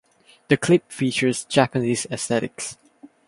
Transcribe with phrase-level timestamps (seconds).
[0.47, 2.75] The clip features Japanese aesthetics.